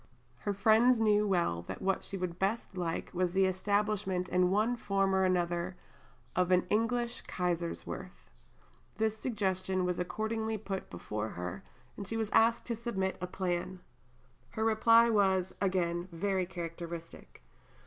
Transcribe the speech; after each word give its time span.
Her 0.39 0.53
friends 0.55 0.99
knew 0.99 1.27
well 1.27 1.61
that 1.67 1.79
what 1.79 2.03
she 2.03 2.17
would 2.17 2.39
best 2.39 2.75
like 2.75 3.11
was 3.13 3.33
the 3.33 3.45
establishment 3.45 4.29
in 4.29 4.49
one 4.49 4.75
form 4.75 5.13
or 5.13 5.25
another 5.25 5.75
of 6.35 6.49
"an 6.49 6.65
English 6.71 7.21
Kaiserswerth." 7.25 8.31
This 8.97 9.15
suggestion 9.15 9.85
was 9.85 9.99
accordingly 9.99 10.57
put 10.57 10.89
before 10.89 11.29
her, 11.29 11.61
and 11.95 12.07
she 12.07 12.17
was 12.17 12.31
asked 12.31 12.65
to 12.65 12.75
submit 12.75 13.15
a 13.21 13.27
plan. 13.27 13.79
Her 14.49 14.65
reply 14.65 15.11
was, 15.11 15.53
again, 15.61 16.07
very 16.11 16.47
characteristic. 16.47 17.43